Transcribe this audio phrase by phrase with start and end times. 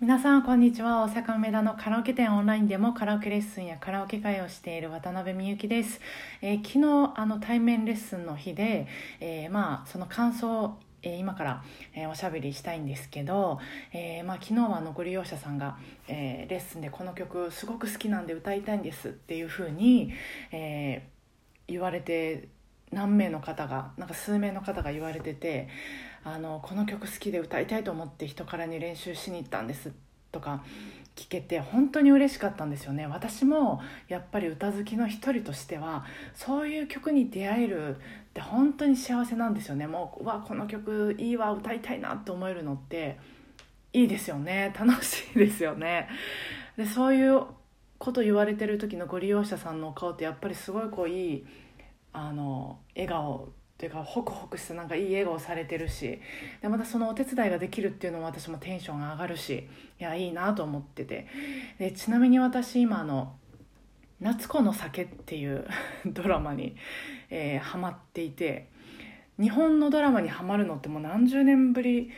[0.00, 1.02] 皆さんこんにちは。
[1.04, 6.00] 大阪梅田のカラオケ店オンラインでもカラオケレッスンやカラオケ会をしている渡辺美幸です、
[6.40, 8.86] えー、昨日あの対面レッスンの日で、
[9.20, 13.58] えー、まあその感想をえ、今から、え、おしゃべりしたいんですけど、
[13.92, 15.76] えーまあ、昨日はあのご利用者さんが、
[16.08, 20.14] えー、レッスンでこの曲すごく好きなんで歌いたいんですっていうふうに、
[20.50, 22.48] えー、言われて
[22.92, 25.68] 何名の方がなんか数名の方が言われてて
[26.24, 29.92] あのこの曲好きで歌いたいと思って人からに練習しに行ったんです
[30.32, 30.62] とか
[31.16, 33.06] 聞けて本当に嬉しかったんですよね。
[33.06, 37.98] 私もやっぱり歌好きの一人としてはそういう曲に出会えるっ
[38.32, 39.86] て本当に幸せなんですよね。
[39.86, 43.18] もうわこの曲いいわ歌いたいなって思えるのって
[43.92, 44.72] いいですよね。
[44.78, 46.08] 楽しいですよね。
[46.76, 47.42] でそういう
[47.98, 51.46] こと言われてる時のご利用者さんのお顔ってやっぱりすごいこういい
[52.12, 53.48] あの笑顔
[53.80, 56.20] というかホクホクしてなんかいい笑顔されてるし
[56.60, 59.66] でまたそのお手伝いができるっていうのも私もテンションが上がるし
[59.98, 61.26] いやいいなと思ってて。
[61.78, 63.36] でちなみに私今あの
[64.20, 65.66] 「夏子の酒」っていう
[66.04, 66.76] ドラマに、
[67.30, 68.68] えー、ハマっていて
[69.40, 72.10] 日本のドラマにハマるのってもう何十年ぶり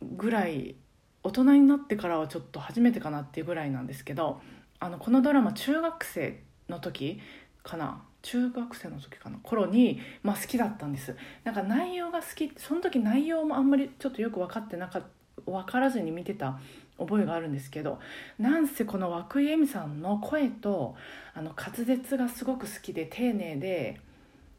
[0.00, 0.76] ぐらい
[1.24, 4.40] 大人になってからはちょっと初めてかなっていうぐらいなんですけど
[4.78, 7.20] あのこのドラマ中学生の時
[7.64, 11.14] かな中学生の時かな頃に、まあ、好きだったんです。
[11.44, 15.02] なんか内容が好きその時内容もあんまりちょっとよく分かってなか
[15.44, 16.58] 分からずに見てた
[16.98, 17.98] 覚えがあるんですけど
[18.38, 20.94] なんせこの涌井絵美さんの声と
[21.34, 24.00] あの滑舌がすごく好きで丁寧で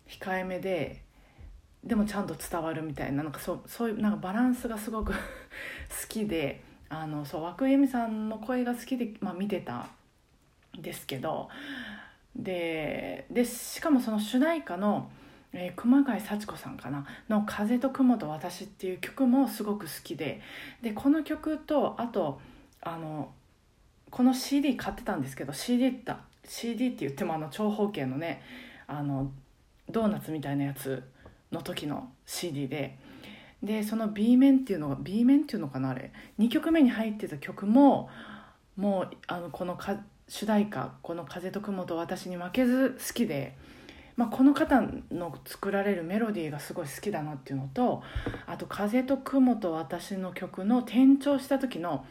[0.07, 1.01] 控えめで
[1.83, 5.17] でもちゃんと伝わるみたいななんかそうそういうなんかバランスがすごく 好
[6.07, 9.87] きであのそう涌井絵美さんの声が好きで、まあ、見てた
[10.77, 11.49] んですけど
[12.35, 15.09] ででしかもその主題歌の、
[15.53, 20.41] えー、熊谷幸子さんかなの「風と雲と私」っていう曲もすごく好きで
[20.81, 22.41] でこの曲とあと
[22.81, 23.31] あの
[24.09, 28.41] この CD 買ってたんですけど CD, だ CD って言ってもあの長方形のね
[28.87, 29.31] あの
[29.89, 31.03] ドーナツみたいなやつ
[31.51, 32.97] の時の CD で
[33.63, 36.11] でその B 面っていうのが B 面っていうのかなあれ。
[36.37, 38.09] 2曲目に入ってた曲も
[38.75, 43.55] もうあのこのか主題歌この「風と雲と私」に負けず好きで、
[44.15, 44.81] まあ、この方
[45.11, 48.03] の作られるメロディーがすごい好きだなっていうのと
[48.47, 52.05] あと「風と雲と私」の曲の転調した時の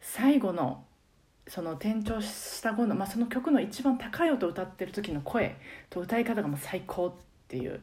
[0.00, 0.84] 最後の
[1.48, 5.56] その転調した後の、まあ、その曲の一番高い音を歌ってる時の声
[5.90, 7.12] と歌い方がもう最高っ
[7.46, 7.80] ていう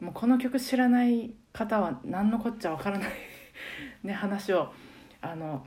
[0.00, 3.10] もうこの曲知らない方は何のこっちゃわからない
[4.02, 4.72] ね話を
[5.20, 5.66] あの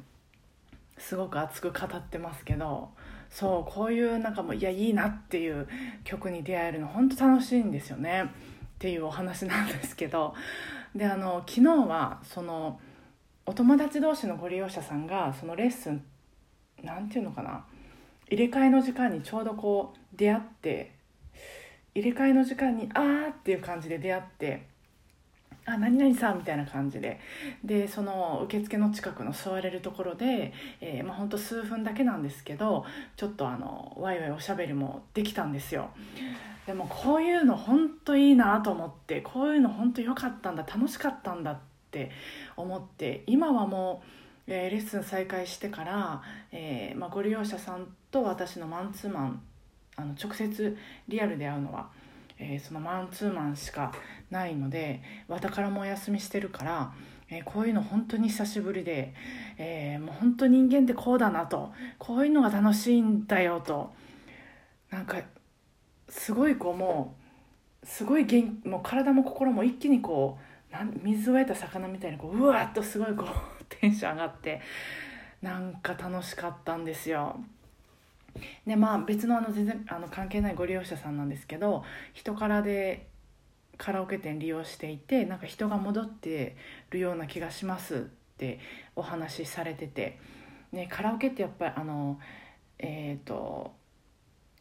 [0.98, 2.92] すごく熱く語ってますけど
[3.30, 5.68] そうこういうなんかもういやいいなっていう
[6.04, 8.24] 曲に出会えるの本当楽しいんですよね。
[8.24, 8.28] っ
[8.80, 10.34] ていうお話なんですけど。
[10.96, 12.80] であの昨日はその
[13.46, 16.04] お友達同士のご利用者さんがそのレッスン
[16.84, 17.66] なんていうのかな
[18.28, 20.92] 入れ替えの時間にちょうどこう出会って
[21.96, 24.68] 入れ替えの時間にあーっていう感じで出会って
[25.74, 27.20] あ何々さんみたいな感じで。
[27.64, 32.86] でその受付の近くの座れるところで、えー、まあ、ほんと数分だけなんですけど
[33.16, 35.90] ちょっとあのワイワイおしゃべりもできたんですよ。
[36.66, 41.60] でもこういうの本当いいなと思ってこういうの本当良かったんだ楽しかったんだっ
[41.90, 42.12] て
[42.56, 44.04] 思って今はも
[44.48, 49.42] う、えー、レッスン再開してから、えー、まあ、ご利用者さんと私のマンツーマン
[49.96, 51.90] あの直接リアルで会うのは
[52.40, 53.92] えー、そのマンツーマンしか
[54.32, 56.94] ないのでわたからもお休みしてるから、
[57.30, 59.14] えー、こういうの本当に久しぶりで、
[59.58, 63.92] えー、もう本当人間ってこうだなとこういうのが楽しいんだよと
[64.90, 65.22] なんか
[66.08, 67.16] すごいこうも
[67.84, 70.38] うすごい元もう体も心も一気にこ
[70.72, 74.62] うなん水を得た魚みたいにこううわっとすごいこう テンション上がって
[75.42, 77.40] なんか楽しかったんですよ。
[78.66, 81.84] でまあ別のあの全然あの関係ないご利用者さんなんですけど
[82.14, 83.08] 人からで
[83.78, 86.58] カラオケ店利用していてなんか人が戻って
[86.90, 88.00] るような気がしますっ
[88.38, 88.60] て
[88.96, 90.20] お話しされてて、
[90.72, 92.20] ね、カラオケってやっぱりあの
[92.78, 93.74] えっ、ー、と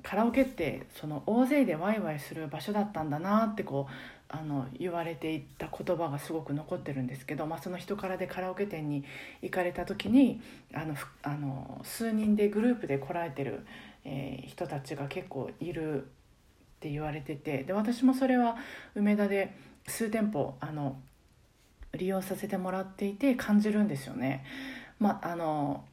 [0.02, 3.92] カラオケってその大勢でワイワイする場所だったんだなってこう
[4.28, 9.04] あの言われていた言葉がすごく残ってるんですけど、まあ、その人からでカラオケ店に
[9.42, 10.40] 行かれた時に
[10.74, 13.66] あのあの数人でグループで来られてる、
[14.04, 16.04] えー、人たちが結構いるっ
[16.80, 18.56] て言われててで私もそれは
[18.94, 19.56] 梅田で
[19.86, 21.00] 数店舗あの
[21.94, 24.44] 利用させてもらっていて感じるんですよね。
[25.00, 25.84] まあ、あの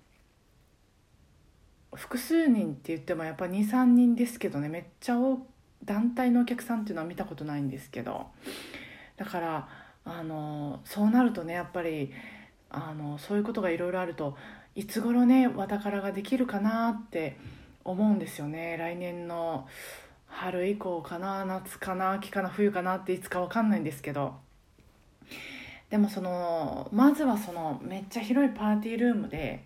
[1.95, 5.39] 複数人って言ってもやっぱ23人ですけどねめっちゃ多
[5.83, 8.27] 団体のお客さんっていうのは見たことないんですけど
[9.17, 9.67] だから
[10.03, 12.11] あのそうなるとねやっぱり
[12.69, 14.35] あのそういうことがいろいろあると
[14.75, 17.37] いつ頃ねわたからができるかなって
[17.83, 18.75] 思うんですよね。
[18.77, 19.67] 来年の
[20.27, 24.35] 春以降かな夏かな秋かな冬かなっていつか分かんないんですけど。
[25.89, 29.65] でもそのまずはそのめっちゃ広いパーティールームで、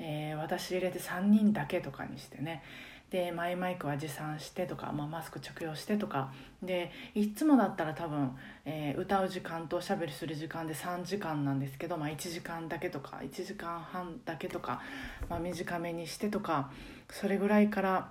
[0.00, 2.62] えー、私入れて3人だけとかにしてね。
[3.10, 6.32] でマイマイクは持参してとか、まあ、マスク着用してとか。
[6.62, 14.80] でいつもだったら多分、えー、歌う時間とおしゃべりする時間で3時間なんですけど、まあ、1時間だけとか1時間半だけとか、
[15.28, 16.70] まあ、短めにしてとか
[17.10, 18.10] それぐらいから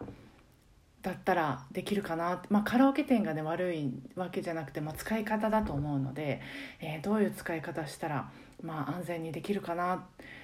[1.02, 6.42] だったらできるかな、まあ、カラオケ店がね悪いわけじゃなくて、まあ、使い方だと思うので、
[6.82, 8.30] えー、どういう使い方したら、
[8.62, 9.94] まあ、安全にできるかな。
[9.96, 10.39] って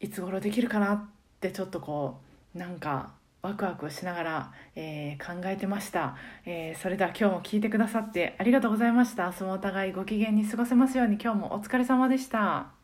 [0.00, 1.04] いつ頃できるかなっ
[1.40, 2.18] てちょっとこ
[2.54, 3.12] うなんか
[3.42, 9.26] ワクワクしながら、えー、考えてました、えー、それでは今日も聞いてくださってありがとうございました。
[9.26, 12.79] 明日もお互いご機嫌に過ごせますように今日もお疲れ様でした。